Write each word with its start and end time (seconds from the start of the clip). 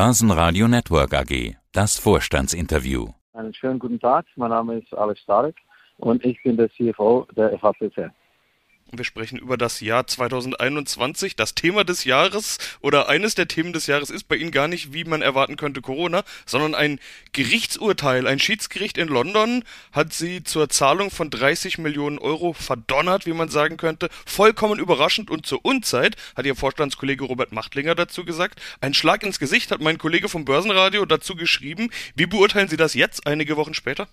Börsenradio 0.00 0.68
Network 0.68 1.12
AG. 1.12 1.56
Das 1.72 1.98
Vorstandsinterview. 1.98 3.08
Einen 3.32 3.52
schönen 3.52 3.80
guten 3.80 3.98
Tag. 3.98 4.26
Mein 4.36 4.50
Name 4.50 4.78
ist 4.78 4.94
Alex 4.94 5.20
Starek 5.22 5.56
und 5.96 6.24
ich 6.24 6.40
bin 6.44 6.56
der 6.56 6.70
CFO 6.70 7.26
der 7.36 7.58
FACC. 7.58 8.08
Wir 8.90 9.04
sprechen 9.04 9.38
über 9.38 9.58
das 9.58 9.80
Jahr 9.80 10.06
2021. 10.06 11.36
Das 11.36 11.54
Thema 11.54 11.84
des 11.84 12.04
Jahres 12.04 12.56
oder 12.80 13.10
eines 13.10 13.34
der 13.34 13.46
Themen 13.46 13.74
des 13.74 13.86
Jahres 13.86 14.08
ist 14.08 14.28
bei 14.28 14.36
Ihnen 14.36 14.50
gar 14.50 14.66
nicht, 14.66 14.94
wie 14.94 15.04
man 15.04 15.20
erwarten 15.20 15.56
könnte, 15.56 15.82
Corona, 15.82 16.24
sondern 16.46 16.74
ein 16.74 16.98
Gerichtsurteil. 17.34 18.26
Ein 18.26 18.38
Schiedsgericht 18.38 18.96
in 18.96 19.08
London 19.08 19.62
hat 19.92 20.14
Sie 20.14 20.42
zur 20.42 20.70
Zahlung 20.70 21.10
von 21.10 21.28
30 21.28 21.76
Millionen 21.76 22.18
Euro 22.18 22.54
verdonnert, 22.54 23.26
wie 23.26 23.34
man 23.34 23.50
sagen 23.50 23.76
könnte. 23.76 24.08
Vollkommen 24.24 24.78
überraschend 24.78 25.30
und 25.30 25.44
zur 25.44 25.66
Unzeit, 25.66 26.16
hat 26.34 26.46
Ihr 26.46 26.56
Vorstandskollege 26.56 27.24
Robert 27.24 27.52
Machtlinger 27.52 27.94
dazu 27.94 28.24
gesagt. 28.24 28.58
Ein 28.80 28.94
Schlag 28.94 29.22
ins 29.22 29.38
Gesicht 29.38 29.70
hat 29.70 29.82
mein 29.82 29.98
Kollege 29.98 30.30
vom 30.30 30.46
Börsenradio 30.46 31.04
dazu 31.04 31.36
geschrieben. 31.36 31.90
Wie 32.14 32.26
beurteilen 32.26 32.68
Sie 32.68 32.78
das 32.78 32.94
jetzt, 32.94 33.26
einige 33.26 33.58
Wochen 33.58 33.74
später? 33.74 34.08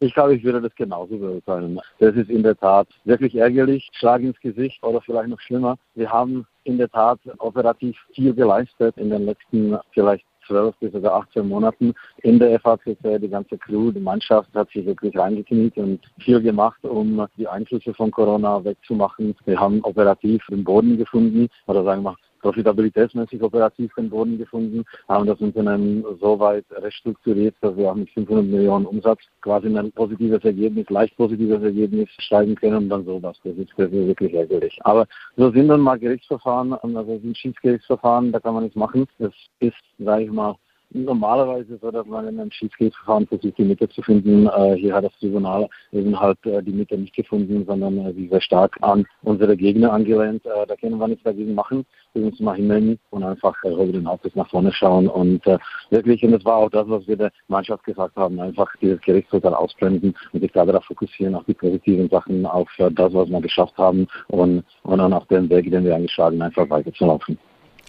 Ich 0.00 0.12
glaube, 0.12 0.34
ich 0.34 0.44
würde 0.44 0.60
das 0.60 0.74
genauso 0.74 1.16
beurteilen. 1.18 1.80
Das 1.98 2.14
ist 2.14 2.28
in 2.28 2.42
der 2.42 2.56
Tat 2.56 2.88
wirklich 3.04 3.36
ärgerlich, 3.36 3.88
Schlag 3.92 4.22
ins 4.22 4.38
Gesicht 4.40 4.82
oder 4.82 5.00
vielleicht 5.00 5.28
noch 5.28 5.40
schlimmer. 5.40 5.76
Wir 5.94 6.10
haben 6.10 6.46
in 6.64 6.78
der 6.78 6.88
Tat 6.88 7.20
operativ 7.38 7.96
viel 8.14 8.34
geleistet 8.34 8.96
in 8.96 9.10
den 9.10 9.26
letzten 9.26 9.78
vielleicht 9.92 10.26
zwölf 10.46 10.76
bis 10.78 10.92
sogar 10.92 11.14
18 11.14 11.48
Monaten 11.48 11.94
in 12.22 12.38
der 12.38 12.58
FACC. 12.60 13.20
Die 13.20 13.28
ganze 13.28 13.56
Crew, 13.58 13.90
die 13.90 14.00
Mannschaft 14.00 14.52
hat 14.54 14.70
sich 14.70 14.84
wirklich 14.84 15.16
reingekniet 15.16 15.76
und 15.76 16.00
viel 16.18 16.40
gemacht, 16.40 16.82
um 16.84 17.26
die 17.36 17.48
Einflüsse 17.48 17.94
von 17.94 18.10
Corona 18.10 18.62
wegzumachen. 18.64 19.34
Wir 19.44 19.58
haben 19.58 19.80
operativ 19.84 20.44
den 20.50 20.64
Boden 20.64 20.98
gefunden 20.98 21.48
oder 21.66 21.84
sagen 21.84 22.02
wir 22.02 22.16
profitabilitätsmäßig 22.44 23.42
operativ 23.42 23.90
den 23.94 24.10
Boden 24.10 24.36
gefunden, 24.36 24.84
haben 25.08 25.26
das 25.26 25.40
Unternehmen 25.40 26.04
so 26.20 26.38
weit 26.38 26.66
restrukturiert, 26.70 27.54
dass 27.62 27.74
wir 27.76 27.90
auch 27.90 27.94
mit 27.94 28.10
500 28.10 28.44
Millionen 28.44 28.84
Umsatz 28.84 29.20
quasi 29.40 29.68
in 29.68 29.78
ein 29.78 29.90
positives 29.92 30.44
Ergebnis, 30.44 30.88
leicht 30.90 31.16
positives 31.16 31.62
Ergebnis 31.62 32.08
steigen 32.18 32.54
können 32.54 32.76
und 32.76 32.88
dann 32.90 33.06
sowas. 33.06 33.38
Das 33.44 33.56
ist, 33.56 33.70
das 33.78 33.86
ist 33.86 34.06
wirklich 34.06 34.34
ärgerlich. 34.34 34.78
Aber 34.82 35.06
so 35.38 35.50
sind 35.52 35.68
dann 35.68 35.80
mal 35.80 35.98
Gerichtsverfahren, 35.98 36.74
also 36.74 37.18
sind 37.18 37.38
Schiedsgerichtsverfahren, 37.38 38.30
da 38.30 38.40
kann 38.40 38.52
man 38.52 38.64
nichts 38.64 38.76
machen. 38.76 39.06
Das 39.18 39.32
ist, 39.60 39.74
sage 39.98 40.24
ich 40.24 40.30
mal, 40.30 40.54
normalerweise 40.94 41.78
so, 41.80 41.90
dass 41.90 42.06
man 42.06 42.28
in 42.28 42.40
einem 42.40 42.50
Schiedsgerichtsverfahren 42.50 43.26
versucht, 43.26 43.58
die 43.58 43.64
Mitte 43.64 43.88
zu 43.88 44.02
finden. 44.02 44.46
Äh, 44.46 44.76
hier 44.76 44.94
hat 44.94 45.04
das 45.04 45.18
Tribunal 45.18 45.68
eben 45.92 46.18
halt 46.18 46.38
äh, 46.46 46.62
die 46.62 46.72
Mitte 46.72 46.96
nicht 46.96 47.14
gefunden, 47.14 47.64
sondern 47.66 47.98
äh, 47.98 48.12
sie 48.14 48.28
sehr 48.28 48.40
stark 48.40 48.76
an 48.80 49.04
unsere 49.22 49.56
Gegner 49.56 49.92
angelehnt. 49.92 50.46
Äh, 50.46 50.66
da 50.66 50.76
können 50.76 50.98
wir 50.98 51.08
nichts 51.08 51.24
dagegen 51.24 51.54
machen. 51.54 51.84
Wir 52.14 52.24
müssen 52.24 52.44
mal 52.44 52.56
hinnehmen 52.56 52.98
und 53.10 53.24
einfach 53.24 53.56
äh, 53.64 53.72
über 53.72 53.86
den 53.86 54.08
Hauptes 54.08 54.34
nach 54.36 54.48
vorne 54.48 54.72
schauen. 54.72 55.08
Und 55.08 55.46
äh, 55.46 55.58
wirklich, 55.90 56.22
und 56.24 56.32
das 56.32 56.44
war 56.44 56.56
auch 56.56 56.70
das, 56.70 56.88
was 56.88 57.06
wir 57.08 57.16
der 57.16 57.32
Mannschaft 57.48 57.84
gesagt 57.84 58.16
haben, 58.16 58.38
einfach 58.38 58.72
dieses 58.80 59.00
Gerichtsurteil 59.00 59.54
ausblenden 59.54 60.14
und 60.32 60.40
sich 60.40 60.52
da 60.52 60.64
darauf 60.64 60.84
fokussieren, 60.84 61.34
auf 61.34 61.44
die 61.44 61.54
positiven 61.54 62.08
Sachen, 62.08 62.46
auf 62.46 62.68
äh, 62.78 62.90
das, 62.90 63.12
was 63.12 63.28
wir 63.28 63.40
geschafft 63.40 63.76
haben 63.76 64.06
und, 64.28 64.64
und 64.84 64.98
dann 64.98 65.12
auf 65.12 65.26
den 65.26 65.50
Weg, 65.50 65.70
den 65.70 65.84
wir 65.84 65.96
eingeschlagen, 65.96 66.40
einfach 66.40 66.68
weiterzulaufen 66.70 67.36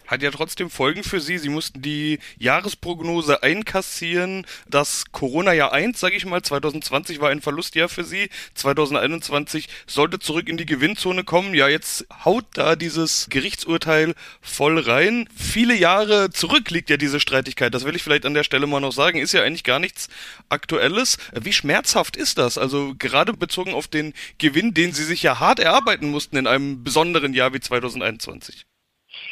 hat 0.07 0.21
ja 0.21 0.31
trotzdem 0.31 0.69
Folgen 0.69 1.03
für 1.03 1.19
Sie. 1.19 1.37
Sie 1.37 1.49
mussten 1.49 1.81
die 1.81 2.19
Jahresprognose 2.37 3.43
einkassieren. 3.43 4.45
Das 4.67 5.05
Corona-Jahr 5.11 5.73
1, 5.73 5.99
sage 5.99 6.15
ich 6.15 6.25
mal, 6.25 6.41
2020 6.41 7.19
war 7.21 7.29
ein 7.29 7.41
Verlustjahr 7.41 7.89
für 7.89 8.03
Sie. 8.03 8.29
2021 8.53 9.67
sollte 9.87 10.19
zurück 10.19 10.47
in 10.47 10.57
die 10.57 10.65
Gewinnzone 10.65 11.23
kommen. 11.23 11.53
Ja, 11.53 11.67
jetzt 11.67 12.05
haut 12.23 12.45
da 12.53 12.75
dieses 12.75 13.27
Gerichtsurteil 13.29 14.13
voll 14.41 14.79
rein. 14.79 15.27
Viele 15.35 15.75
Jahre 15.75 16.29
zurück 16.29 16.69
liegt 16.69 16.89
ja 16.89 16.97
diese 16.97 17.19
Streitigkeit. 17.19 17.73
Das 17.73 17.85
will 17.85 17.95
ich 17.95 18.03
vielleicht 18.03 18.25
an 18.25 18.33
der 18.33 18.43
Stelle 18.43 18.67
mal 18.67 18.79
noch 18.79 18.91
sagen. 18.91 19.19
Ist 19.19 19.33
ja 19.33 19.43
eigentlich 19.43 19.63
gar 19.63 19.79
nichts 19.79 20.09
Aktuelles. 20.49 21.17
Wie 21.33 21.53
schmerzhaft 21.53 22.15
ist 22.15 22.37
das? 22.37 22.57
Also 22.57 22.93
gerade 22.97 23.33
bezogen 23.33 23.73
auf 23.73 23.87
den 23.87 24.13
Gewinn, 24.37 24.73
den 24.73 24.93
Sie 24.93 25.03
sich 25.03 25.23
ja 25.23 25.39
hart 25.39 25.59
erarbeiten 25.59 26.09
mussten 26.11 26.37
in 26.37 26.47
einem 26.47 26.83
besonderen 26.83 27.33
Jahr 27.33 27.53
wie 27.53 27.59
2021. 27.59 28.65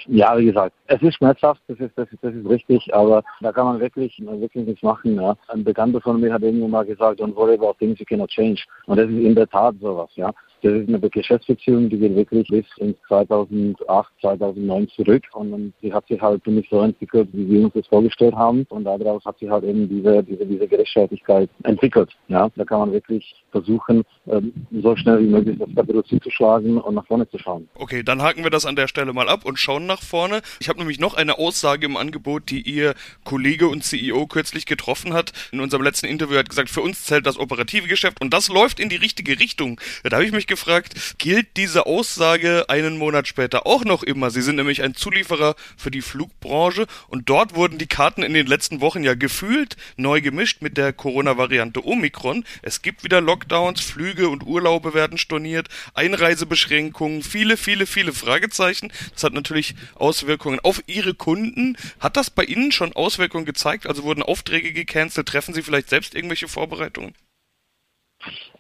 Ja, 0.07 0.37
wie 0.37 0.45
gesagt, 0.45 0.73
es 0.87 1.01
ist 1.01 1.15
schmerzhaft, 1.15 1.61
das 1.67 1.79
ist, 1.79 1.97
das 1.97 2.11
ist, 2.11 2.23
das 2.23 2.33
ist 2.33 2.47
richtig, 2.47 2.93
aber 2.93 3.23
da 3.41 3.51
kann 3.51 3.65
man 3.65 3.79
wirklich, 3.79 4.21
wirklich 4.25 4.65
nichts 4.65 4.83
machen. 4.83 5.15
Ja. 5.15 5.35
Ein 5.47 5.63
Bekannter 5.63 6.01
von 6.01 6.19
mir 6.19 6.33
hat 6.33 6.41
irgendwann 6.41 6.71
mal 6.71 6.85
gesagt, 6.85 7.19
don't 7.19 7.35
worry 7.35 7.55
about 7.55 7.75
things 7.79 7.99
you 7.99 8.05
cannot 8.05 8.29
change. 8.29 8.63
Und 8.85 8.97
das 8.97 9.09
ist 9.09 9.17
in 9.17 9.35
der 9.35 9.47
Tat 9.47 9.75
sowas, 9.79 10.09
ja. 10.15 10.31
Das 10.63 10.71
ist 10.71 10.87
eine 10.87 10.97
Geschäftsbeziehung, 10.97 11.89
die 11.89 11.97
geht 11.97 12.15
wirklich 12.15 12.47
bis 12.47 12.65
ins 12.77 12.97
2008, 13.09 14.09
2009 14.21 14.87
zurück 14.95 15.23
und 15.33 15.73
sie 15.81 15.91
hat 15.91 16.07
sich 16.07 16.21
halt 16.21 16.47
nicht 16.47 16.69
so 16.69 16.79
entwickelt, 16.79 17.27
wie 17.33 17.49
wir 17.49 17.65
uns 17.65 17.73
das 17.73 17.85
vorgestellt 17.87 18.33
haben 18.33 18.65
und 18.69 18.85
daraus 18.85 19.25
hat 19.25 19.37
sich 19.39 19.49
halt 19.49 19.65
eben 19.65 19.89
diese, 19.89 20.23
diese, 20.23 20.45
diese 20.45 20.65
Gerechtigkeit 20.65 21.49
entwickelt. 21.63 22.11
Ja, 22.29 22.49
da 22.55 22.63
kann 22.63 22.79
man 22.79 22.93
wirklich 22.93 23.35
versuchen, 23.51 24.03
ähm, 24.27 24.53
so 24.71 24.95
schnell 24.95 25.19
wie 25.19 25.27
möglich 25.27 25.57
das 25.59 25.67
Kapitel 25.75 26.01
zuzuschlagen 26.05 26.77
und 26.77 26.95
nach 26.95 27.05
vorne 27.07 27.29
zu 27.29 27.37
schauen. 27.39 27.67
Okay, 27.75 28.01
dann 28.01 28.21
haken 28.21 28.43
wir 28.43 28.49
das 28.49 28.65
an 28.65 28.77
der 28.77 28.87
Stelle 28.87 29.11
mal 29.11 29.27
ab 29.27 29.43
und 29.43 29.59
schauen 29.59 29.85
nach 29.85 30.01
vorne. 30.01 30.41
Ich 30.61 30.69
habe 30.69 30.79
nämlich 30.79 30.97
noch 30.97 31.15
eine 31.15 31.39
Aussage 31.39 31.85
im 31.85 31.97
Angebot, 31.97 32.49
die 32.49 32.61
Ihr 32.61 32.93
Kollege 33.25 33.67
und 33.67 33.83
CEO 33.83 34.27
kürzlich 34.27 34.65
getroffen 34.65 35.13
hat. 35.13 35.33
In 35.51 35.59
unserem 35.59 35.83
letzten 35.83 36.05
Interview 36.05 36.37
hat 36.37 36.47
gesagt, 36.47 36.69
für 36.69 36.81
uns 36.81 37.03
zählt 37.03 37.25
das 37.25 37.37
operative 37.37 37.89
Geschäft 37.89 38.21
und 38.21 38.33
das 38.33 38.47
läuft 38.47 38.79
in 38.79 38.87
die 38.87 38.95
richtige 38.95 39.37
Richtung. 39.41 39.77
Da 40.03 40.15
habe 40.15 40.25
ich 40.25 40.31
mich 40.31 40.47
gefragt, 40.53 41.15
gilt 41.17 41.57
diese 41.57 41.87
Aussage 41.87 42.65
einen 42.69 42.97
Monat 42.97 43.27
später 43.27 43.65
auch 43.65 43.83
noch 43.85 44.03
immer? 44.03 44.29
Sie 44.29 44.43
sind 44.43 44.57
nämlich 44.57 44.83
ein 44.83 44.93
Zulieferer 44.93 45.55
für 45.75 45.89
die 45.89 46.01
Flugbranche 46.01 46.85
und 47.07 47.27
dort 47.27 47.55
wurden 47.55 47.79
die 47.79 47.87
Karten 47.87 48.21
in 48.21 48.33
den 48.33 48.45
letzten 48.45 48.79
Wochen 48.81 49.03
ja 49.03 49.15
gefühlt 49.15 49.77
neu 49.97 50.21
gemischt 50.21 50.61
mit 50.61 50.77
der 50.77 50.93
Corona-Variante 50.93 51.83
Omikron. 51.83 52.45
Es 52.61 52.83
gibt 52.83 53.03
wieder 53.03 53.19
Lockdowns, 53.19 53.81
Flüge 53.81 54.29
und 54.29 54.45
Urlaube 54.45 54.93
werden 54.93 55.17
storniert, 55.17 55.69
Einreisebeschränkungen, 55.95 57.23
viele, 57.23 57.57
viele, 57.57 57.87
viele 57.87 58.13
Fragezeichen. 58.13 58.91
Das 59.13 59.23
hat 59.23 59.33
natürlich 59.33 59.73
Auswirkungen 59.95 60.59
auf 60.59 60.83
Ihre 60.85 61.15
Kunden. 61.15 61.77
Hat 61.99 62.15
das 62.15 62.29
bei 62.29 62.43
Ihnen 62.43 62.71
schon 62.71 62.93
Auswirkungen 62.93 63.45
gezeigt? 63.45 63.87
Also 63.87 64.03
wurden 64.03 64.21
Aufträge 64.21 64.71
gecancelt? 64.71 65.27
Treffen 65.27 65.55
Sie 65.55 65.63
vielleicht 65.63 65.89
selbst 65.89 66.13
irgendwelche 66.13 66.47
Vorbereitungen? 66.47 67.15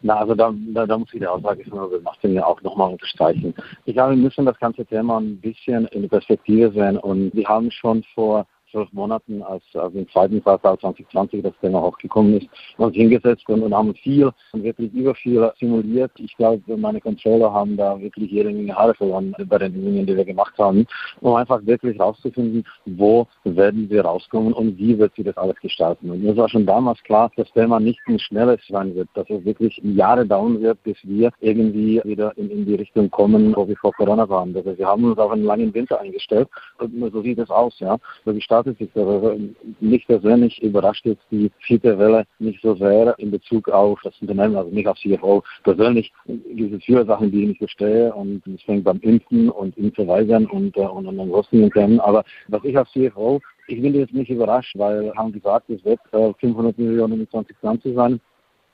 Na, 0.01 0.17
also 0.17 0.35
da, 0.35 0.53
da, 0.73 0.85
da 0.85 0.97
muss 0.97 1.13
ich 1.13 1.19
die 1.19 1.27
Aussage 1.27 1.63
von 1.65 1.79
Robert 1.79 2.03
Martin 2.03 2.33
ja 2.33 2.45
auch 2.45 2.61
nochmal 2.61 2.91
unterstreichen. 2.91 3.53
Ich 3.85 3.93
glaube, 3.93 4.15
wir 4.15 4.23
müssen 4.23 4.45
das 4.45 4.59
ganze 4.59 4.85
Thema 4.85 5.19
ein 5.19 5.39
bisschen 5.39 5.87
in 5.87 6.09
Perspektive 6.09 6.71
sehen 6.71 6.97
und 6.97 7.33
wir 7.33 7.47
haben 7.47 7.71
schon 7.71 8.03
vor 8.13 8.45
zwölf 8.73 8.91
Monaten, 8.91 9.41
als 9.43 9.63
also 9.73 9.97
im 9.97 10.09
zweiten 10.09 10.43
Quartal 10.43 10.77
2020 10.79 11.43
das 11.43 11.53
Thema 11.61 11.81
hochgekommen 11.81 12.37
ist, 12.39 12.47
uns 12.77 12.95
hingesetzt 12.95 13.47
und, 13.47 13.61
und 13.61 13.73
haben 13.73 13.93
viel 13.95 14.31
und 14.51 14.63
wirklich 14.63 14.91
über 14.93 15.15
viel 15.15 15.51
simuliert. 15.59 16.11
Ich 16.17 16.35
glaube, 16.35 16.75
meine 16.75 16.99
Controller 16.99 17.53
haben 17.53 17.77
da 17.77 17.99
wirklich 17.99 18.31
jede 18.31 18.51
Menge 18.51 18.75
Haare 18.75 18.95
verloren 18.95 19.35
bei 19.47 19.57
den 19.59 19.75
Übungen, 19.75 20.05
die 20.05 20.17
wir 20.17 20.25
gemacht 20.25 20.57
haben, 20.57 20.85
um 21.21 21.35
einfach 21.35 21.65
wirklich 21.65 21.99
rauszufinden, 21.99 22.65
wo 22.85 23.27
werden 23.43 23.89
wir 23.89 24.03
rauskommen 24.03 24.53
und 24.53 24.77
wie 24.77 24.97
wird 24.97 25.15
sich 25.15 25.25
das 25.25 25.37
alles 25.37 25.59
gestalten. 25.61 26.09
Und 26.09 26.23
mir 26.23 26.35
war 26.35 26.49
schon 26.49 26.65
damals 26.65 27.01
klar, 27.03 27.31
dass 27.37 27.51
Thema 27.53 27.79
nicht 27.79 27.99
ein 28.07 28.19
schnelles 28.19 28.59
sein 28.67 28.95
wird, 28.95 29.09
dass 29.13 29.29
es 29.29 29.45
wirklich 29.45 29.79
Jahre 29.83 30.25
dauern 30.25 30.61
wird, 30.61 30.81
bis 30.83 30.97
wir 31.03 31.31
irgendwie 31.39 32.01
wieder 32.03 32.35
in, 32.37 32.49
in 32.49 32.65
die 32.65 32.75
Richtung 32.75 33.09
kommen, 33.11 33.55
wo 33.55 33.67
wir 33.67 33.77
vor 33.77 33.93
Corona 33.93 34.27
waren. 34.27 34.55
Also 34.55 34.75
wir 34.77 34.87
haben 34.87 35.03
uns 35.03 35.19
auf 35.19 35.31
einen 35.31 35.43
langen 35.43 35.73
Winter 35.73 35.99
eingestellt 35.99 36.47
und 36.79 37.11
so 37.11 37.21
sieht 37.21 37.37
es 37.37 37.49
aus. 37.49 37.79
Ja. 37.79 37.97
Wir 38.25 38.33
startet 38.63 38.77
sich. 38.77 38.89
Mich 39.79 40.07
persönlich 40.07 40.61
überrascht 40.61 41.05
jetzt 41.05 41.23
die 41.31 41.51
vierte 41.59 41.97
Welle 41.97 42.25
nicht 42.39 42.61
so 42.61 42.75
sehr 42.75 43.17
in 43.19 43.31
Bezug 43.31 43.69
auf 43.69 43.99
das 44.03 44.13
Unternehmen, 44.21 44.55
also 44.55 44.69
nicht 44.69 44.87
auf 44.87 44.97
CFO. 44.97 45.43
Persönlich 45.63 46.11
es 46.27 46.83
viele 46.83 47.05
Sachen, 47.05 47.31
die 47.31 47.41
ich 47.41 47.47
nicht 47.49 47.57
verstehe 47.59 48.13
und 48.13 48.45
es 48.47 48.61
fängt 48.63 48.83
beim 48.83 48.99
Impfen 48.99 49.49
und 49.49 49.77
Impfverweisern 49.77 50.45
und, 50.47 50.75
äh, 50.77 50.81
und 50.81 51.07
an 51.07 51.29
sonstigen 51.29 51.71
Themen. 51.71 51.99
Aber 51.99 52.23
was 52.47 52.63
ich 52.63 52.77
als 52.77 52.89
CFO 52.91 53.39
ich 53.67 53.81
bin 53.81 53.93
jetzt 53.93 54.13
nicht 54.13 54.29
überrascht, 54.29 54.77
weil 54.77 55.13
haben 55.15 55.31
gesagt, 55.31 55.69
es 55.69 55.83
wird 55.85 55.99
äh, 56.11 56.33
500 56.39 56.77
Millionen 56.77 57.21
in 57.21 57.29
2020 57.29 57.95
sein, 57.95 58.19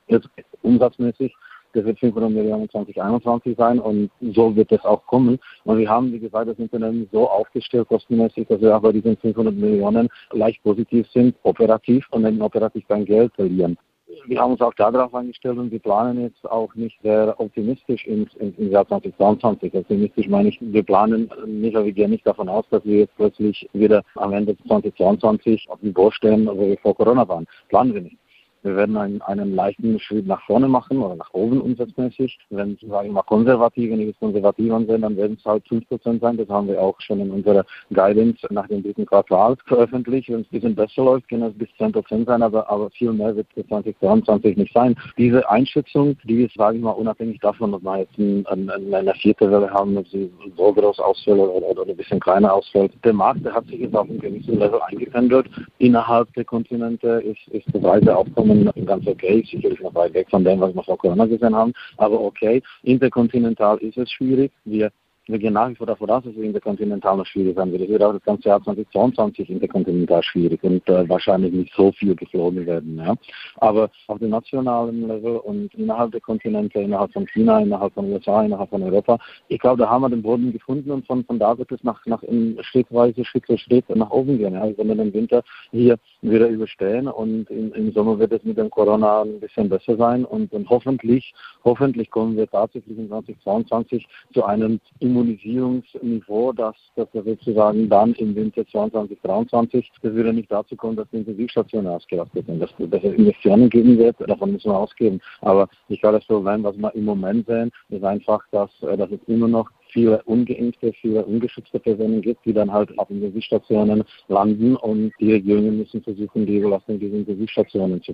jetzt 0.07 0.27
umsatzmäßig. 0.63 1.35
Das 1.73 1.85
wird 1.85 1.99
500 1.99 2.31
Millionen 2.31 2.69
2021 2.69 3.57
sein 3.57 3.79
und 3.79 4.09
so 4.33 4.55
wird 4.55 4.71
es 4.71 4.83
auch 4.85 5.05
kommen. 5.05 5.39
Und 5.65 5.77
wir 5.77 5.89
haben, 5.89 6.11
wie 6.11 6.19
gesagt, 6.19 6.49
das 6.49 6.57
Unternehmen 6.57 7.07
so 7.11 7.29
aufgestellt, 7.29 7.87
kostenmäßig, 7.87 8.47
dass 8.47 8.61
wir 8.61 8.79
bei 8.79 8.91
diesen 8.91 9.17
500 9.17 9.53
Millionen 9.53 10.09
leicht 10.31 10.63
positiv 10.63 11.07
sind, 11.11 11.35
operativ 11.43 12.05
und 12.11 12.23
dann 12.23 12.41
operativ 12.41 12.87
kein 12.87 13.05
Geld 13.05 13.33
verlieren 13.35 13.77
wir 14.25 14.39
haben 14.39 14.51
uns 14.51 14.61
auch 14.61 14.73
darauf 14.73 15.13
eingestellt 15.13 15.57
und 15.57 15.71
wir 15.71 15.79
planen 15.79 16.21
jetzt 16.21 16.49
auch 16.49 16.73
nicht 16.75 16.99
sehr 17.01 17.39
optimistisch 17.39 18.05
ins, 18.05 18.33
ins, 18.35 18.57
ins 18.57 18.71
Jahr 18.71 18.87
2022. 18.87 19.73
Optimistisch 19.73 20.27
meine 20.27 20.49
ich, 20.49 20.57
wir 20.61 20.83
planen 20.83 21.29
nicht, 21.45 21.75
aber 21.75 21.85
wir 21.85 21.93
gehen 21.93 22.11
nicht 22.11 22.25
davon 22.25 22.49
aus, 22.49 22.65
dass 22.69 22.83
wir 22.85 22.99
jetzt 22.99 23.15
plötzlich 23.15 23.69
wieder 23.73 24.03
am 24.15 24.33
Ende 24.33 24.57
2022 24.67 25.67
auf 25.69 25.79
dem 25.79 25.89
Niveau 25.89 26.11
stehen, 26.11 26.47
wo 26.47 26.67
wir 26.67 26.77
vor 26.77 26.95
Corona 26.95 27.27
waren. 27.27 27.47
Planen 27.69 27.93
wir 27.93 28.01
nicht. 28.01 28.17
Wir 28.63 28.75
werden 28.75 28.97
einen, 28.97 29.21
einen 29.21 29.55
leichten 29.55 29.99
Schritt 29.99 30.27
nach 30.27 30.41
vorne 30.45 30.67
machen 30.67 30.97
oder 30.97 31.15
nach 31.15 31.33
oben 31.33 31.61
umsatzmäßig. 31.61 32.37
Wenn 32.49 32.77
Sie 32.81 32.87
sagen 32.87 33.13
mal 33.13 33.23
konservativ, 33.23 33.91
wenn 33.91 34.07
es 34.07 34.19
konservativ 34.19 34.73
ansehen, 34.73 35.01
dann 35.01 35.15
werden 35.15 35.37
es 35.39 35.45
halt 35.45 35.65
5% 35.67 36.19
sein. 36.19 36.37
Das 36.37 36.49
haben 36.49 36.67
wir 36.67 36.81
auch 36.81 36.99
schon 36.99 37.19
in 37.19 37.31
unserer 37.31 37.65
Guidance 37.93 38.45
nach 38.49 38.67
dem 38.67 38.83
dritten 38.83 39.05
Quartal 39.05 39.55
veröffentlicht. 39.65 40.29
Wenn 40.29 40.41
es 40.41 40.47
ein 40.47 40.51
bisschen 40.51 40.75
besser 40.75 41.03
läuft, 41.03 41.29
können 41.29 41.43
es 41.43 41.57
bis 41.57 41.69
10% 41.79 42.25
sein, 42.25 42.41
aber, 42.43 42.69
aber 42.69 42.89
viel 42.91 43.13
mehr 43.13 43.35
wird 43.35 43.47
es 43.55 43.65
2022 43.67 44.57
nicht 44.57 44.73
sein. 44.73 44.95
Diese 45.17 45.49
Einschätzung, 45.49 46.17
die 46.23 46.43
ist, 46.43 46.55
sage 46.55 46.77
ich 46.77 46.83
mal, 46.83 46.91
unabhängig 46.91 47.39
davon, 47.39 47.73
ob 47.73 47.83
wir 47.83 47.99
jetzt 47.99 48.17
ein, 48.17 48.45
ein, 48.47 48.93
eine 48.93 49.13
vierte 49.13 49.49
Welle 49.49 49.69
haben, 49.69 49.97
ob 49.97 50.07
sie 50.07 50.31
so 50.57 50.73
groß 50.73 50.99
ausfällt 50.99 51.39
oder, 51.39 51.53
oder, 51.53 51.67
oder 51.67 51.87
ein 51.87 51.97
bisschen 51.97 52.19
kleiner 52.19 52.53
ausfällt. 52.53 52.91
Der 53.03 53.13
Markt 53.13 53.45
der 53.45 53.53
hat 53.53 53.65
sich 53.67 53.79
jetzt 53.79 53.95
auf 53.95 54.09
einem 54.09 54.19
gewissen 54.19 54.59
Level 54.59 54.81
eingependelt. 54.81 55.47
Innerhalb 55.77 56.33
der 56.33 56.45
Kontinente 56.45 57.07
ist, 57.23 57.47
ist 57.53 57.65
das 57.73 57.83
Reiseaufkommen 57.83 58.48
ganz 58.85 59.07
okay, 59.07 59.43
sicherlich 59.49 59.79
noch 59.79 59.93
weit 59.95 60.13
weg 60.13 60.29
von 60.29 60.43
dem, 60.43 60.59
was 60.59 60.73
wir 60.73 60.83
vor 60.83 60.97
Corona 60.97 61.25
gesehen 61.25 61.55
haben, 61.55 61.73
aber 61.97 62.19
okay. 62.19 62.61
Interkontinental 62.83 63.77
ist 63.79 63.97
es 63.97 64.11
schwierig. 64.11 64.51
Wir 64.65 64.91
wir 65.29 65.37
gehen 65.37 65.53
nach 65.53 65.69
wie 65.69 65.75
vor 65.75 65.85
davon 65.85 66.09
aus, 66.09 66.23
dass 66.23 66.33
es 66.33 66.41
interkontinental 66.41 67.17
noch 67.17 67.25
schwierig 67.25 67.55
sein 67.55 67.71
wird. 67.71 67.83
Es 67.83 67.89
wird 67.89 68.01
auch 68.01 68.13
das 68.13 68.23
ganze 68.23 68.49
Jahr 68.49 68.63
2022 68.63 69.49
interkontinental 69.49 70.23
schwierig 70.23 70.63
und 70.63 70.87
äh, 70.89 71.07
wahrscheinlich 71.07 71.53
nicht 71.53 71.73
so 71.75 71.91
viel 71.91 72.15
geflogen 72.15 72.65
werden. 72.65 72.97
Ja. 72.97 73.15
Aber 73.57 73.91
auf 74.07 74.17
dem 74.17 74.31
nationalen 74.31 75.07
Level 75.07 75.37
und 75.37 75.73
innerhalb 75.75 76.11
der 76.11 76.21
Kontinente, 76.21 76.79
innerhalb 76.79 77.13
von 77.13 77.27
China, 77.27 77.59
innerhalb 77.59 77.93
von 77.93 78.11
USA, 78.11 78.43
innerhalb 78.43 78.71
von 78.71 78.81
Europa, 78.81 79.19
ich 79.49 79.59
glaube, 79.59 79.83
da 79.83 79.89
haben 79.89 80.01
wir 80.01 80.09
den 80.09 80.23
Boden 80.23 80.51
gefunden 80.51 80.89
und 80.89 81.05
von, 81.05 81.23
von 81.23 81.37
da 81.37 81.55
wird 81.55 81.71
es 81.71 81.83
nach, 81.83 82.03
nach 82.07 82.23
in 82.23 82.57
schrittweise, 82.61 83.23
Schritt 83.23 83.45
für 83.45 83.57
Schritt 83.57 83.87
nach 83.95 84.09
oben 84.09 84.39
gehen. 84.39 84.53
Ja. 84.53 84.67
Wir 84.67 84.77
werden 84.79 84.97
den 84.97 85.13
Winter 85.13 85.43
hier 85.71 85.97
wieder 86.21 86.47
überstehen 86.47 87.07
und 87.07 87.49
im, 87.51 87.71
im 87.73 87.91
Sommer 87.91 88.17
wird 88.17 88.31
es 88.31 88.43
mit 88.43 88.57
dem 88.57 88.71
Corona 88.71 89.21
ein 89.21 89.39
bisschen 89.39 89.69
besser 89.69 89.95
sein 89.95 90.25
und, 90.25 90.51
und 90.53 90.67
hoffentlich, 90.69 91.33
hoffentlich 91.63 92.09
kommen 92.09 92.35
wir 92.35 92.49
tatsächlich 92.49 92.97
in 92.97 93.09
2022 93.09 94.07
zu 94.33 94.43
einem 94.43 94.79
Immunisierungsniveau, 95.19 96.53
dass, 96.53 96.75
dass 96.95 97.07
wir 97.13 97.23
sozusagen 97.23 97.89
dann 97.89 98.13
im 98.13 98.35
Winter 98.35 98.65
2022, 98.65 99.21
2023, 99.21 99.91
das 100.01 100.13
würde 100.13 100.33
nicht 100.33 100.51
dazu 100.51 100.75
kommen, 100.75 100.95
dass 100.95 101.09
die 101.11 101.17
Intensivstationen 101.17 101.87
ausgelastet 101.87 102.45
sind. 102.45 102.59
Dass, 102.59 102.71
dass 102.77 103.03
es 103.03 103.13
Investitionen 103.13 103.69
geben 103.69 103.97
wird, 103.97 104.15
davon 104.27 104.53
müssen 104.53 104.71
wir 104.71 104.77
ausgehen. 104.77 105.21
Aber 105.41 105.67
ich 105.87 106.01
glaube, 106.01 106.17
das 106.17 106.27
Problem, 106.27 106.63
was 106.63 106.77
wir 106.77 106.93
im 106.95 107.05
Moment 107.05 107.47
sehen, 107.47 107.71
ist 107.89 108.03
einfach, 108.03 108.41
dass, 108.51 108.69
äh, 108.83 108.97
dass 108.97 109.11
es 109.11 109.19
immer 109.27 109.47
noch 109.47 109.69
viele 109.91 110.21
ungeimpfte, 110.23 110.93
viele 110.93 111.25
ungeschützte 111.25 111.79
Personen 111.79 112.21
gibt, 112.21 112.45
die 112.45 112.53
dann 112.53 112.71
halt 112.71 112.97
auf 112.97 113.09
Intensivstationen 113.09 114.03
landen 114.27 114.75
und 114.75 115.11
die 115.19 115.33
Regierungen 115.33 115.77
müssen 115.77 116.01
versuchen, 116.01 116.45
die 116.45 116.57
Überlastung 116.57 116.99
dieser 116.99 117.17
Intensivstationen 117.17 118.01
zu, 118.03 118.13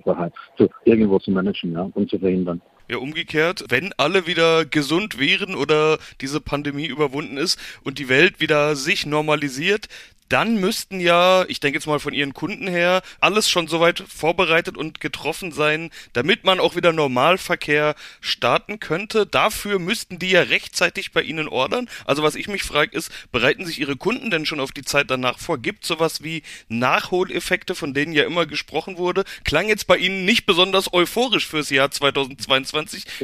zu 0.56 0.68
irgendwo 0.84 1.18
zu 1.18 1.30
managen 1.30 1.72
ja, 1.72 1.90
und 1.94 2.08
zu 2.08 2.18
verhindern. 2.18 2.60
Ja, 2.88 2.98
umgekehrt, 2.98 3.64
wenn 3.68 3.92
alle 3.96 4.26
wieder 4.26 4.64
gesund 4.64 5.18
wären 5.18 5.56
oder 5.56 5.98
diese 6.20 6.40
Pandemie 6.40 6.86
überwunden 6.86 7.36
ist 7.36 7.58
und 7.82 7.98
die 7.98 8.08
Welt 8.08 8.38
wieder 8.38 8.76
sich 8.76 9.06
normalisiert, 9.06 9.88
dann 10.28 10.56
müssten 10.58 11.00
ja, 11.00 11.44
ich 11.48 11.60
denke 11.60 11.78
jetzt 11.78 11.86
mal 11.86 12.00
von 12.00 12.12
ihren 12.12 12.34
Kunden 12.34 12.66
her, 12.66 13.02
alles 13.20 13.48
schon 13.48 13.68
soweit 13.68 14.00
vorbereitet 14.00 14.76
und 14.76 15.00
getroffen 15.00 15.52
sein, 15.52 15.90
damit 16.12 16.44
man 16.44 16.58
auch 16.58 16.74
wieder 16.74 16.92
Normalverkehr 16.92 17.94
starten 18.20 18.80
könnte. 18.80 19.26
Dafür 19.26 19.78
müssten 19.78 20.18
die 20.18 20.30
ja 20.30 20.42
rechtzeitig 20.42 21.12
bei 21.12 21.22
Ihnen 21.22 21.48
ordern. 21.48 21.88
Also 22.04 22.22
was 22.22 22.34
ich 22.34 22.48
mich 22.48 22.64
frage 22.64 22.96
ist, 22.96 23.10
bereiten 23.30 23.66
sich 23.66 23.78
Ihre 23.78 23.96
Kunden 23.96 24.30
denn 24.30 24.46
schon 24.46 24.60
auf 24.60 24.72
die 24.72 24.82
Zeit 24.82 25.10
danach 25.10 25.38
vor? 25.38 25.58
Gibt 25.58 25.84
sowas 25.84 26.22
wie 26.22 26.42
Nachholeffekte, 26.68 27.74
von 27.74 27.94
denen 27.94 28.12
ja 28.12 28.24
immer 28.24 28.46
gesprochen 28.46 28.98
wurde? 28.98 29.24
Klang 29.44 29.68
jetzt 29.68 29.86
bei 29.86 29.96
Ihnen 29.96 30.24
nicht 30.24 30.46
besonders 30.46 30.92
euphorisch 30.92 31.46
fürs 31.46 31.70
Jahr 31.70 31.90
2022. 31.90 32.75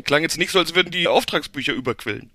Klang 0.04 0.22
jetzt 0.22 0.38
nicht 0.38 0.50
so, 0.50 0.58
als 0.58 0.74
würden 0.74 0.90
die 0.90 1.08
Auftragsbücher 1.08 1.72
überquillen. 1.72 2.30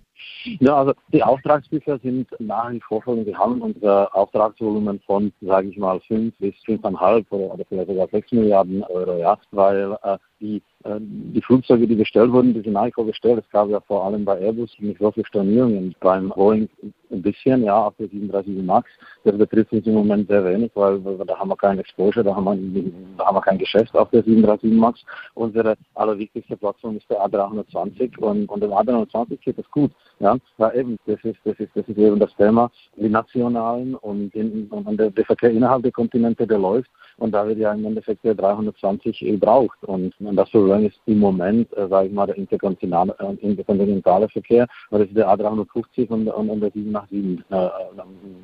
Ja, 0.60 0.76
also 0.76 0.94
die 1.12 1.22
Auftragsbücher 1.22 1.98
sind 1.98 2.28
nach 2.38 2.70
wie 2.70 2.80
vor 2.80 3.02
schon, 3.02 3.26
wir 3.26 3.36
haben 3.36 3.60
unser 3.60 4.14
Auftragsvolumen 4.14 5.00
von, 5.00 5.32
sage 5.40 5.68
ich 5.68 5.76
mal, 5.76 6.00
5 6.00 6.34
bis 6.38 6.54
5,5 6.66 7.26
oder, 7.30 7.54
oder 7.54 7.64
vielleicht 7.68 7.88
sogar 7.88 8.08
6 8.08 8.32
Milliarden 8.32 8.82
Euro, 8.84 9.18
ja, 9.18 9.38
weil 9.50 9.96
äh, 10.02 10.18
die 10.40 10.62
äh, 10.84 11.00
die 11.00 11.42
Flugzeuge, 11.42 11.88
die 11.88 11.96
bestellt 11.96 12.30
wurden, 12.30 12.54
die 12.54 12.60
sind 12.60 12.78
vor 12.94 13.04
bestellt. 13.04 13.42
Es 13.44 13.50
gab 13.50 13.68
ja 13.68 13.80
vor 13.80 14.04
allem 14.04 14.24
bei 14.24 14.38
Airbus 14.38 14.70
nicht 14.78 15.00
so 15.00 15.10
viele 15.10 15.26
Stornierungen. 15.26 15.94
Beim 16.00 16.28
Boeing 16.28 16.68
ein 17.10 17.22
bisschen, 17.22 17.64
ja, 17.64 17.86
auf 17.86 17.94
der 17.98 18.08
37 18.08 18.62
MAX. 18.62 18.88
Das 19.24 19.36
betrifft 19.36 19.72
uns 19.72 19.86
im 19.86 19.94
Moment 19.94 20.28
sehr 20.28 20.44
wenig, 20.44 20.70
weil, 20.74 21.04
weil 21.04 21.18
da 21.26 21.36
haben 21.36 21.48
wir 21.48 21.56
kein 21.56 21.78
Exposure, 21.78 22.22
da 22.22 22.34
haben 22.36 22.44
wir, 22.44 22.92
da 23.16 23.26
haben 23.26 23.36
wir 23.36 23.40
kein 23.40 23.58
Geschäft 23.58 23.94
auf 23.96 24.10
der 24.10 24.22
37 24.22 24.70
MAX. 24.70 25.04
Unsere 25.34 25.76
allerwichtigste 25.94 26.56
Plattform 26.56 26.96
ist 26.96 27.10
der 27.10 27.18
A320 27.26 28.18
und, 28.18 28.48
und 28.48 28.62
dem 28.62 28.70
A320 28.70 29.38
geht 29.38 29.58
es 29.58 29.70
gut. 29.70 29.90
Ja, 30.20 30.36
weil 30.58 30.78
eben, 30.78 30.98
das 31.06 31.18
ist, 31.24 31.38
das 31.44 31.58
ist, 31.58 31.70
das 31.74 31.88
ist 31.88 31.98
eben 31.98 32.20
das 32.20 32.34
Thema, 32.36 32.70
die 32.96 33.08
nationalen 33.08 33.94
und, 33.96 34.34
in, 34.34 34.68
und 34.68 34.96
der, 34.98 35.10
der 35.10 35.24
Verkehr 35.24 35.50
innerhalb 35.50 35.82
der 35.82 35.92
Kontinente, 35.92 36.46
der 36.46 36.58
läuft 36.58 36.90
und 37.18 37.32
da 37.32 37.46
wird 37.46 37.58
ja 37.58 37.72
im 37.72 37.84
Endeffekt 37.84 38.24
der 38.24 38.34
320 38.34 39.18
gebraucht 39.18 39.78
und, 39.82 40.18
und 40.20 40.36
das 40.36 40.50
Problem 40.50 40.86
ist 40.86 41.00
im 41.06 41.18
Moment, 41.18 41.72
äh, 41.76 41.88
sage 41.88 42.08
ich 42.08 42.12
mal, 42.12 42.26
der 42.26 42.36
interkontinentale, 42.36 43.14
äh, 43.18 43.46
interkontinentale 43.46 44.28
Verkehr, 44.28 44.66
weil 44.90 45.00
das 45.00 45.08
ist 45.08 45.16
der 45.16 45.28
A350 45.28 46.08
und, 46.08 46.28
und, 46.28 46.50
und 46.50 46.60
der 46.60 46.70
787, 46.70 47.44
äh, 47.50 47.68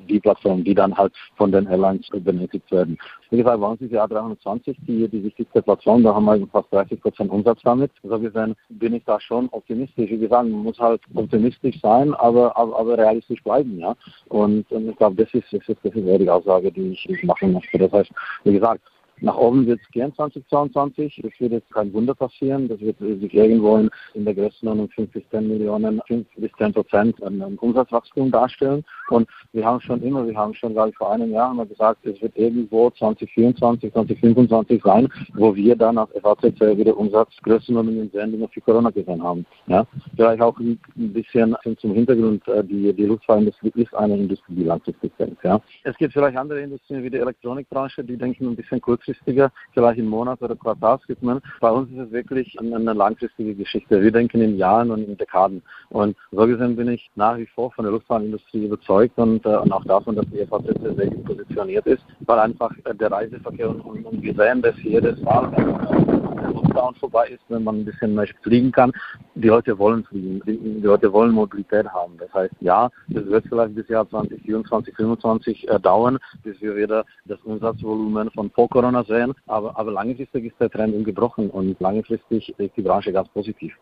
die 0.09 0.21
Plattform, 0.21 0.65
die 0.65 0.75
dann 0.75 0.97
halt 0.97 1.13
von 1.37 1.53
den 1.53 1.67
Airlines 1.67 2.09
benötigt 2.13 2.71
werden. 2.71 2.99
Wie 3.31 3.39
gesagt, 3.39 3.61
bei 3.61 3.67
uns 3.67 3.81
ist 3.81 3.91
die 3.91 3.99
A320 3.99 4.77
die, 4.87 5.09
die 5.09 5.25
wichtigste 5.25 5.63
Plattform, 5.63 6.03
da 6.03 6.15
haben 6.15 6.25
wir 6.25 6.47
fast 6.49 6.73
30 6.73 7.01
Prozent 7.01 7.31
Umsatz 7.31 7.61
damit. 7.65 7.91
So 8.03 8.19
gesehen 8.19 8.55
bin 8.69 8.95
ich 8.95 9.05
da 9.05 9.21
schon 9.21 9.49
optimistisch. 9.51 10.11
Wie 10.11 10.19
gesagt, 10.19 10.49
man 10.49 10.63
muss 10.63 10.79
halt 10.79 11.01
optimistisch 11.15 11.81
sein, 11.81 12.15
aber, 12.15 12.57
aber, 12.57 12.79
aber 12.79 12.99
realistisch 12.99 13.43
bleiben, 13.43 13.79
ja. 13.79 13.95
Und, 14.29 14.71
und 14.71 14.89
ich 14.89 14.97
glaube, 14.97 15.17
das 15.17 15.33
ist, 15.35 15.53
das 15.53 15.69
ist, 15.69 15.79
das 15.83 15.95
ist 15.95 16.21
die 16.21 16.31
Aussage, 16.31 16.71
die 16.71 16.93
ich, 16.93 17.09
ich 17.09 17.23
machen 17.25 17.53
möchte. 17.53 17.79
Das 17.79 17.93
heißt, 17.93 18.11
wie 18.45 18.53
gesagt, 18.53 18.64
var 18.65 18.79
nach 19.21 19.37
oben 19.37 19.67
wird 19.67 19.81
es 19.81 19.91
gern 19.93 20.15
2022. 20.15 21.23
Es 21.25 21.41
wird 21.41 21.53
jetzt 21.53 21.73
kein 21.73 21.93
Wunder 21.93 22.15
passieren. 22.15 22.69
Das 22.69 22.81
wird 22.81 22.99
sich 22.99 23.35
irgendwo 23.35 23.77
in, 23.77 23.91
in 24.15 24.25
der 24.25 24.35
Größenordnung 24.35 24.89
5 24.91 25.11
bis 25.13 25.23
10 25.31 25.49
Millionen, 25.49 26.01
5 26.07 26.27
bis 26.37 26.51
10 26.59 26.73
Prozent 26.73 27.23
an 27.23 27.41
Umsatzwachstum 27.59 28.31
darstellen. 28.31 28.85
Und 29.11 29.29
wir 29.53 29.65
haben 29.65 29.81
schon 29.81 30.03
immer, 30.03 30.27
wir 30.27 30.37
haben 30.37 30.55
schon, 30.55 30.73
glaube 30.73 30.91
ich, 30.91 30.97
vor 30.97 31.13
einem 31.13 31.31
Jahr 31.31 31.49
haben 31.49 31.59
wir 31.59 31.67
gesagt, 31.67 32.05
es 32.07 32.21
wird 32.21 32.37
irgendwo 32.37 32.91
2024, 32.91 33.93
2025 33.93 34.83
sein, 34.83 35.09
wo 35.35 35.55
wir 35.55 35.77
dann 35.77 35.99
auf 35.99 36.11
FACC 36.21 36.77
wieder 36.77 36.97
Umsatzgrößenordnungen 36.97 38.11
sehen, 38.13 38.33
die 38.33 38.39
wir 38.39 38.49
für 38.49 38.61
Corona 38.61 38.91
gesehen 38.91 39.23
haben. 39.23 39.47
Ja? 39.67 39.87
Vielleicht 40.17 40.43
auch 40.43 40.59
ein 40.59 40.79
bisschen 40.97 41.57
zum 41.79 41.95
Hintergrund, 41.95 42.47
äh, 42.49 42.65
die, 42.65 42.93
die 42.93 43.07
Luftfahrtindustrie 43.07 43.73
ist 43.77 43.95
eine 43.95 44.17
Industrie, 44.17 44.55
die 44.55 44.65
langfristig 44.65 45.13
denkt. 45.19 45.43
Ja? 45.45 45.61
Es 45.85 45.97
gibt 45.97 46.13
vielleicht 46.13 46.37
andere 46.37 46.61
Industrien 46.61 47.03
wie 47.03 47.11
die 47.11 47.19
Elektronikbranche, 47.19 48.03
die 48.05 48.17
denken 48.17 48.49
ein 48.49 48.57
bisschen 48.57 48.81
kurz 48.81 49.04
kurzfristiger, 49.05 49.51
vielleicht 49.73 49.99
in 49.99 50.07
Monats- 50.07 50.43
oder 50.43 50.57
Quartalsrhythmen. 50.57 51.41
Bei 51.61 51.71
uns 51.71 51.91
ist 51.91 51.99
es 51.99 52.13
wirklich 52.13 52.59
eine 52.59 52.93
langfristige 52.93 53.55
Geschichte. 53.55 54.03
Wir 54.03 54.11
denken 54.11 54.41
in 54.41 54.57
Jahren 54.57 54.91
und 54.91 55.05
in 55.07 55.17
Dekaden. 55.17 55.63
Und 55.91 56.17
so 56.31 56.47
gesehen 56.47 56.77
bin 56.77 56.89
ich 56.89 57.11
nach 57.15 57.37
wie 57.37 57.47
vor 57.47 57.71
von 57.73 57.85
der 57.85 57.93
Luftfahrtindustrie 57.93 58.67
überzeugt 58.67 59.19
und, 59.19 59.45
äh, 59.45 59.57
und 59.57 59.73
auch 59.73 59.85
davon, 59.85 60.17
dass 60.17 60.27
die 60.27 60.45
FAZ 60.47 60.65
sehr 60.97 61.07
gut 61.07 61.25
positioniert 61.25 61.87
ist, 61.87 62.05
weil 62.21 62.39
einfach 62.39 62.73
äh, 62.85 62.95
der 62.95 63.11
Reiseverkehr 63.11 63.71
und, 63.71 63.81
und, 63.81 64.23
wir 64.23 64.35
sehen 64.35 64.63
das 64.63 64.75
jedes 64.83 65.21
der 65.21 66.54
Lockdown 66.75 66.95
vorbei 66.97 67.29
ist, 67.29 67.43
wenn 67.49 67.65
man 67.65 67.81
ein 67.81 67.85
bisschen 67.85 68.15
mehr 68.15 68.27
fliegen 68.43 68.73
kann, 68.73 68.93
die 69.35 69.49
Leute 69.49 69.79
wollen 69.79 70.05
fliegen, 70.05 70.41
die, 70.47 70.81
Leute 70.81 71.13
wollen 71.13 71.33
Mobilität 71.33 71.89
haben. 71.89 72.17
Das 72.19 72.33
heißt, 72.35 72.55
ja, 72.61 72.91
das 73.09 73.27
wird 73.27 73.47
vielleicht 73.49 73.75
bis 73.75 73.89
Jahr 73.89 74.09
2024, 74.09 74.95
2025 74.95 75.69
äh, 75.69 75.81
dauern, 75.81 76.19
bis 76.43 76.61
wir 76.61 76.77
wieder 76.77 77.05
das 77.27 77.41
Umsatzvolumen 77.43 78.31
von 78.31 78.51
vor 78.51 78.69
Corona 78.69 79.05
sehen, 79.05 79.35
aber, 79.47 79.79
aber 79.79 79.93
langfristig 79.93 80.47
ist 80.47 80.61
der 80.61 80.71
Trend 80.71 80.95
ungebrochen 80.95 81.51
und 81.51 81.81
langfristig 81.81 82.55
ist 82.59 82.77
die 82.77 82.83
Branche 82.83 83.13
ganz 83.13 83.29
positiv 83.29 83.75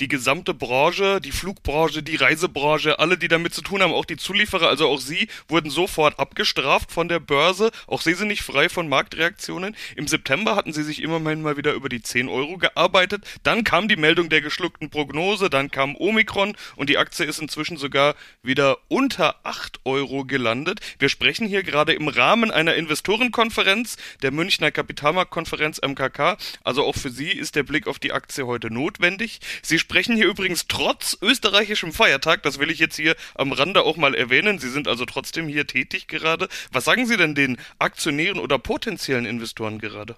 die 0.00 0.08
gesamte 0.08 0.54
Branche, 0.54 1.20
die 1.20 1.32
Flugbranche, 1.32 2.02
die 2.02 2.16
Reisebranche, 2.16 2.98
alle, 2.98 3.16
die 3.16 3.28
damit 3.28 3.54
zu 3.54 3.62
tun 3.62 3.82
haben, 3.82 3.92
auch 3.92 4.04
die 4.04 4.16
Zulieferer, 4.16 4.68
also 4.68 4.88
auch 4.88 5.00
sie, 5.00 5.28
wurden 5.48 5.70
sofort 5.70 6.18
abgestraft 6.18 6.92
von 6.92 7.08
der 7.08 7.20
Börse. 7.20 7.70
Auch 7.86 8.02
sie 8.02 8.14
sind 8.14 8.28
nicht 8.28 8.42
frei 8.42 8.68
von 8.68 8.88
Marktreaktionen. 8.88 9.76
Im 9.96 10.06
September 10.06 10.56
hatten 10.56 10.72
sie 10.72 10.82
sich 10.82 11.02
immerhin 11.02 11.42
mal 11.42 11.56
wieder 11.56 11.72
über 11.72 11.88
die 11.88 12.02
10 12.02 12.28
Euro 12.28 12.58
gearbeitet. 12.58 13.24
Dann 13.42 13.64
kam 13.64 13.88
die 13.88 13.96
Meldung 13.96 14.28
der 14.28 14.40
geschluckten 14.40 14.90
Prognose, 14.90 15.50
dann 15.50 15.70
kam 15.70 15.96
Omikron 15.96 16.56
und 16.76 16.90
die 16.90 16.98
Aktie 16.98 17.24
ist 17.24 17.40
inzwischen 17.40 17.76
sogar 17.76 18.14
wieder 18.42 18.78
unter 18.88 19.36
8 19.44 19.80
Euro 19.84 20.24
gelandet. 20.24 20.80
Wir 20.98 21.08
sprechen 21.08 21.46
hier 21.46 21.62
gerade 21.62 21.94
im 21.94 22.08
Rahmen 22.08 22.50
einer 22.50 22.74
Investorenkonferenz, 22.74 23.96
der 24.22 24.30
Münchner 24.30 24.70
Kapitalmarktkonferenz 24.70 25.80
MKK. 25.80 26.36
Also 26.64 26.84
auch 26.84 26.96
für 26.96 27.10
Sie 27.10 27.30
ist 27.30 27.56
der 27.56 27.62
Blick 27.62 27.86
auf 27.86 27.98
die 27.98 28.12
Aktie 28.12 28.46
heute 28.46 28.70
notwendig. 28.70 29.40
Sie 29.62 29.78
sprechen 29.86 30.16
hier 30.16 30.26
übrigens 30.26 30.66
trotz 30.66 31.16
österreichischem 31.22 31.92
Feiertag, 31.92 32.42
das 32.42 32.58
will 32.58 32.72
ich 32.72 32.80
jetzt 32.80 32.96
hier 32.96 33.14
am 33.36 33.52
Rande 33.52 33.82
auch 33.82 33.96
mal 33.96 34.16
erwähnen. 34.16 34.58
Sie 34.58 34.68
sind 34.68 34.88
also 34.88 35.04
trotzdem 35.04 35.46
hier 35.46 35.68
tätig 35.68 36.08
gerade. 36.08 36.48
Was 36.72 36.86
sagen 36.86 37.06
Sie 37.06 37.16
denn 37.16 37.36
den 37.36 37.56
Aktionären 37.78 38.40
oder 38.40 38.58
potenziellen 38.58 39.26
Investoren 39.26 39.78
gerade? 39.78 40.16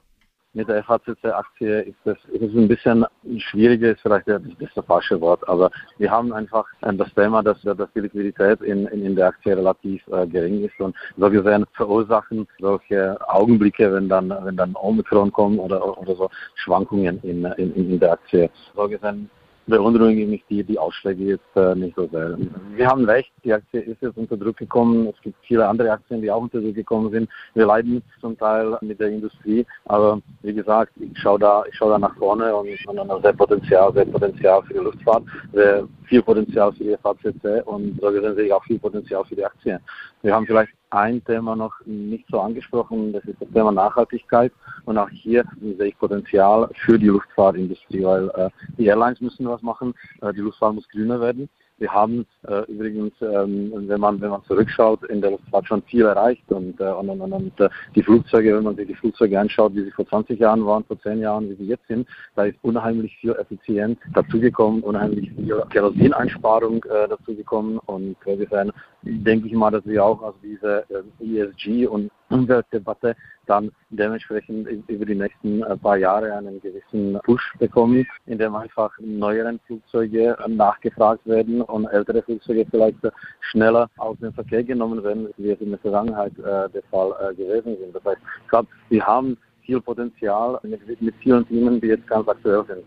mit 0.54 0.68
der 0.68 0.82
FACC-Aktie 0.82 1.82
ist 1.82 2.04
es, 2.04 2.16
ist 2.32 2.54
ein 2.54 2.68
bisschen 2.68 3.04
schwieriger, 3.38 3.92
ist 3.92 4.00
vielleicht 4.00 4.28
das, 4.28 4.42
das 4.74 4.84
falsche 4.84 5.20
Wort, 5.20 5.46
aber 5.48 5.70
wir 5.98 6.10
haben 6.10 6.32
einfach 6.32 6.66
äh, 6.80 6.92
das 6.94 7.12
Thema, 7.14 7.42
dass, 7.42 7.60
dass 7.62 7.92
die 7.94 8.00
Liquidität 8.00 8.60
in, 8.62 8.86
in, 8.86 9.04
in 9.04 9.14
der 9.14 9.28
Aktie 9.28 9.56
relativ 9.56 10.02
äh, 10.08 10.26
gering 10.26 10.64
ist 10.64 10.78
und 10.80 10.96
so 11.16 11.30
gesehen 11.30 11.64
verursachen 11.74 12.48
solche 12.58 13.16
Augenblicke, 13.28 13.92
wenn 13.92 14.08
dann, 14.08 14.30
wenn 14.42 14.56
dann 14.56 14.74
Omikron 14.74 15.32
kommt 15.32 15.60
oder, 15.60 15.98
oder 15.98 16.16
so 16.16 16.30
Schwankungen 16.56 17.20
in, 17.22 17.44
in, 17.44 17.74
in 17.74 18.00
der 18.00 18.12
Aktie. 18.12 18.50
So 18.74 18.88
gesehen 18.88 19.30
beunruhigen 19.68 20.30
mich 20.30 20.44
die, 20.48 20.64
die 20.64 20.78
Ausschläge 20.78 21.24
jetzt 21.24 21.56
äh, 21.56 21.74
nicht 21.74 21.94
so 21.94 22.08
sehr. 22.08 22.36
Wir 22.74 22.86
haben 22.86 23.04
recht, 23.04 23.30
die 23.44 23.52
Aktie 23.52 23.80
ist 23.80 24.02
jetzt 24.02 24.16
unter 24.16 24.36
Druck 24.36 24.56
gekommen. 24.56 25.06
Es 25.06 25.20
gibt 25.22 25.36
viele 25.46 25.66
andere 25.66 25.92
Aktien, 25.92 26.22
die 26.22 26.30
auch 26.30 26.42
unter 26.42 26.60
Druck 26.60 26.74
gekommen 26.74 27.10
sind. 27.10 27.28
Wir 27.54 27.66
leiden 27.66 28.02
zum 28.20 28.36
Teil 28.36 28.76
mit 28.80 28.98
der 28.98 29.08
Industrie, 29.08 29.66
aber 29.84 30.20
wie 30.42 30.54
gesagt, 30.54 30.92
ich 30.96 31.18
schaue 31.18 31.38
da, 31.38 31.64
ich 31.68 31.76
schaue 31.76 31.92
da 31.92 31.98
nach 31.98 32.16
vorne 32.16 32.54
und, 32.54 32.68
und 32.86 33.22
sehr 33.22 33.32
Potenzial, 33.32 33.92
sehr 33.92 34.06
Potenzial 34.06 34.62
für 34.62 34.74
die 34.74 34.80
Luftfahrt, 34.80 35.24
sehr 35.52 35.86
viel 36.08 36.22
Potenzial 36.22 36.72
für 36.72 36.84
die 36.84 36.96
FACC 36.96 37.66
und 37.66 38.00
gesehen 38.00 38.34
sehe 38.34 38.46
ich 38.46 38.52
auch 38.52 38.64
viel 38.64 38.78
Potenzial 38.78 39.24
für 39.24 39.36
die 39.36 39.44
Aktien. 39.44 39.78
Wir 40.22 40.34
haben 40.34 40.46
vielleicht 40.46 40.72
ein 40.90 41.22
Thema 41.24 41.54
noch 41.54 41.74
nicht 41.84 42.26
so 42.30 42.40
angesprochen, 42.40 43.12
das 43.12 43.24
ist 43.24 43.40
das 43.40 43.48
Thema 43.50 43.72
Nachhaltigkeit. 43.72 44.52
Und 44.86 44.96
auch 44.96 45.10
hier 45.10 45.44
sehe 45.60 45.88
ich 45.88 45.98
Potenzial 45.98 46.68
für 46.84 46.98
die 46.98 47.08
Luftfahrtindustrie, 47.08 48.04
weil 48.04 48.30
äh, 48.30 48.50
die 48.78 48.86
Airlines 48.86 49.20
müssen 49.20 49.48
was 49.48 49.62
machen, 49.62 49.94
äh, 50.22 50.32
die 50.32 50.40
Luftfahrt 50.40 50.74
muss 50.74 50.88
grüner 50.88 51.20
werden. 51.20 51.48
Wir 51.78 51.92
haben 51.92 52.26
äh, 52.46 52.62
übrigens, 52.70 53.12
ähm, 53.20 53.72
wenn 53.86 54.00
man 54.00 54.20
wenn 54.20 54.30
man 54.30 54.42
zurückschaut, 54.44 55.04
in 55.04 55.20
der 55.20 55.30
Luftfahrt 55.30 55.66
schon 55.66 55.82
viel 55.82 56.04
erreicht 56.04 56.50
und, 56.50 56.80
äh, 56.80 56.84
und, 56.84 57.08
und, 57.08 57.32
und 57.32 57.60
äh, 57.60 57.68
die 57.94 58.02
Flugzeuge, 58.02 58.56
wenn 58.56 58.64
man 58.64 58.76
sich 58.76 58.88
die 58.88 58.94
Flugzeuge 58.94 59.38
anschaut, 59.38 59.74
wie 59.74 59.84
sie 59.84 59.90
vor 59.92 60.06
20 60.06 60.40
Jahren 60.40 60.66
waren, 60.66 60.84
vor 60.84 61.00
10 61.00 61.20
Jahren, 61.20 61.48
wie 61.48 61.54
sie 61.54 61.66
jetzt 61.66 61.86
sind, 61.86 62.08
da 62.34 62.44
ist 62.44 62.58
unheimlich 62.62 63.16
viel 63.18 63.32
Effizienz 63.32 63.98
dazugekommen, 64.12 64.82
unheimlich 64.82 65.30
viel 65.32 65.62
Kerosineinsparung 65.70 66.84
äh, 66.84 67.08
dazugekommen 67.08 67.78
und 67.86 68.16
äh, 68.26 68.38
wir 68.38 68.50
werden, 68.50 68.72
denke 69.02 69.46
ich 69.46 69.54
mal, 69.54 69.70
dass 69.70 69.86
wir 69.86 70.04
auch 70.04 70.20
aus 70.22 70.34
dieser 70.42 70.80
äh, 70.90 71.02
ESG 71.20 71.86
und 71.86 72.10
Umweltdebatte 72.30 73.16
dann 73.46 73.70
dementsprechend 73.90 74.68
über 74.88 75.06
die 75.06 75.14
nächsten 75.14 75.62
äh, 75.62 75.76
paar 75.76 75.96
Jahre 75.96 76.32
einen 76.34 76.60
gewissen 76.60 77.18
Push 77.24 77.54
bekommen, 77.58 78.06
indem 78.26 78.54
einfach 78.54 78.90
neueren 79.00 79.58
Flugzeuge 79.66 80.36
nachgefragt 80.46 81.26
werden 81.26 81.62
und 81.62 81.86
ältere 81.86 82.22
Flugzeuge 82.22 82.66
vielleicht 82.70 82.98
schneller 83.40 83.88
aus 83.96 84.18
dem 84.18 84.32
Verkehr 84.32 84.62
genommen 84.62 85.02
werden, 85.02 85.28
wie 85.36 85.50
es 85.50 85.60
in 85.60 85.70
der 85.70 85.78
Vergangenheit 85.78 86.38
äh, 86.38 86.68
der 86.68 86.82
Fall 86.90 87.14
äh, 87.20 87.34
gewesen 87.34 87.76
sind. 87.78 87.94
Das 87.94 88.04
heißt, 88.04 88.20
ich 88.44 88.48
glaube, 88.50 88.68
wir 88.90 89.06
haben 89.06 89.36
viel 89.62 89.80
Potenzial 89.80 90.58
mit, 90.62 91.00
mit 91.00 91.14
vielen 91.22 91.46
Themen, 91.48 91.80
die 91.80 91.88
jetzt 91.88 92.06
ganz 92.06 92.26
aktuell 92.28 92.64
sind. 92.66 92.84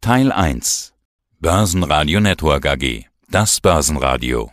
Teil 0.00 0.32
1 0.32 0.92
Börsenradio 1.40 2.20
Network 2.20 2.66
AG 2.66 3.06
Das 3.30 3.60
Börsenradio 3.60 4.50